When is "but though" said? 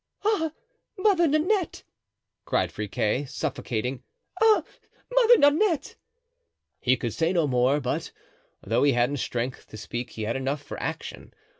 7.79-8.81